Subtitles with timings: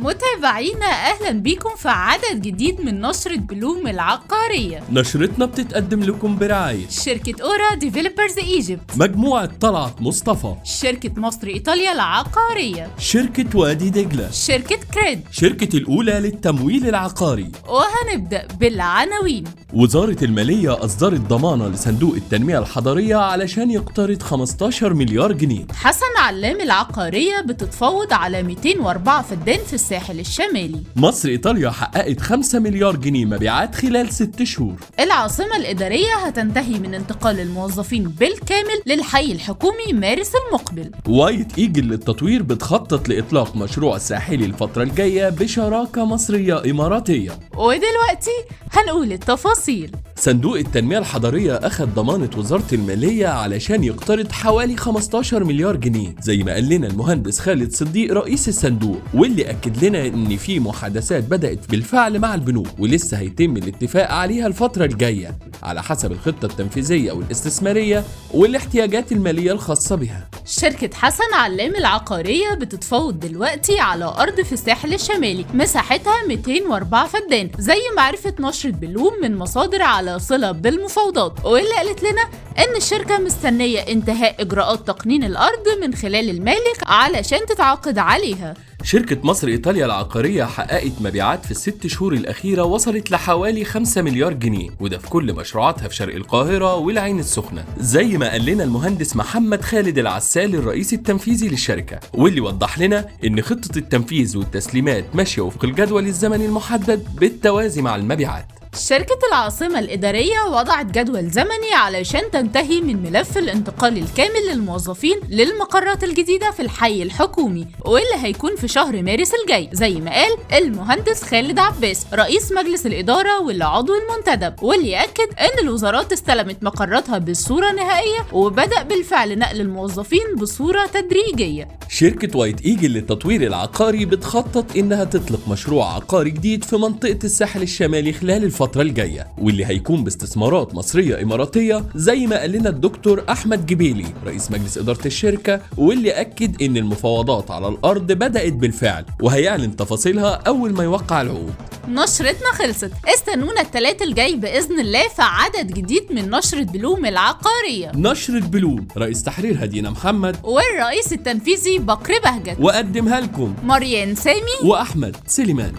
[0.00, 7.42] متابعينا أهلا بيكم في عدد جديد من نشرة بلوم العقارية نشرتنا بتتقدم لكم برعاية شركة
[7.42, 10.54] أورا developers Egypt مجموعة طلعت مصطفى.
[10.64, 12.90] شركة مصر إيطاليا العقارية.
[12.98, 14.30] شركة وادي دجلة.
[14.30, 15.20] شركة كريد.
[15.32, 17.52] شركة الأولى للتمويل العقاري.
[17.68, 19.44] وهنبدأ بالعناوين.
[19.74, 25.66] وزارة المالية أصدرت ضمانة لصندوق التنمية الحضرية علشان يقترض 15 مليار جنيه.
[25.74, 30.80] حسن علام العقارية بتتفاوض على 204 فدان في الساحل الشمالي.
[30.96, 34.74] مصر إيطاليا حققت 5 مليار جنيه مبيعات خلال 6 شهور.
[35.00, 40.90] العاصمة الإدارية هتنتهي من انتقال الموظفين بالكامل للحي الحكومي مارس المقبل.
[41.08, 47.30] وايت إيجل للتطوير بتخطط لإطلاق مشروع ساحلي الفترة الجاية بشراكة مصرية إماراتية.
[47.56, 48.36] ودلوقتي
[48.72, 49.96] هنقول التفاصيل.
[50.20, 56.52] صندوق التنمية الحضرية أخذ ضمانة وزارة المالية علشان يقترض حوالي 15 مليار جنيه زي ما
[56.52, 62.18] قال لنا المهندس خالد صديق رئيس الصندوق واللي أكد لنا إن في محادثات بدأت بالفعل
[62.18, 69.52] مع البنوك ولسه هيتم الاتفاق عليها الفترة الجاية على حسب الخطة التنفيذية والاستثمارية والاحتياجات المالية
[69.52, 70.28] الخاصة بها.
[70.50, 77.80] شركة حسن علام العقارية بتتفاوض دلوقتي على أرض في الساحل الشمالي مساحتها 204 فدان زي
[77.96, 81.32] ما عرفت نشرة بلوم من مصادر على صلة بالمفاوضات.
[81.44, 82.22] واللي قالت لنا
[82.58, 88.54] إن الشركة مستنية انتهاء إجراءات تقنين الأرض من خلال المالك علشان تتعاقد عليها.
[88.82, 94.70] شركة مصر إيطاليا العقارية حققت مبيعات في الست شهور الأخيرة وصلت لحوالي 5 مليار جنيه
[94.80, 97.64] وده في كل مشروعاتها في شرق القاهرة والعين السخنة.
[97.78, 103.42] زي ما قال لنا المهندس محمد خالد العسال الرئيس التنفيذي للشركة واللي وضح لنا إن
[103.42, 108.59] خطة التنفيذ والتسليمات ماشية وفق الجدول الزمني المحدد بالتوازي مع المبيعات.
[108.78, 116.50] شركة العاصمة الإدارية وضعت جدول زمني علشان تنتهي من ملف الانتقال الكامل للموظفين للمقرات الجديدة
[116.50, 119.70] في الحي الحكومي واللي هيكون في شهر مارس الجاي.
[119.72, 125.58] زي ما قال المهندس خالد عباس رئيس مجلس الإدارة واللي عضو المنتدب واللي يأكد إن
[125.64, 131.68] الوزارات استلمت مقراتها بالصورة النهائية وبدأ بالفعل نقل الموظفين بصورة تدريجية.
[131.88, 138.12] شركة وايت إيجل للتطوير العقاري بتخطط إنها تطلق مشروع عقاري جديد في منطقة الساحل الشمالي
[138.12, 144.06] خلال الفترة الجاية واللي هيكون باستثمارات مصرية إماراتية زي ما قال لنا الدكتور أحمد جبيلي
[144.26, 150.72] رئيس مجلس إدارة الشركة واللي أكد إن المفاوضات على الأرض بدأت بالفعل وهيعلن تفاصيلها أول
[150.72, 151.54] ما يوقع العقود
[151.88, 152.90] نشرتنا خلصت.
[153.14, 157.92] استنونا التلات الجاي بإذن الله في عدد جديد من نشرة بلوم العقارية.
[157.94, 160.36] نشرة بلوم رئيس تحرير هدينا محمد.
[160.44, 162.56] والرئيس التنفيذي بكر بهجت.
[162.60, 164.56] وقدمها لكم مريان سامي.
[164.64, 165.72] وأحمد سليمان.